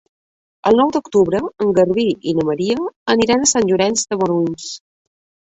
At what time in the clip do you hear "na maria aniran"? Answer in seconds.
2.39-3.45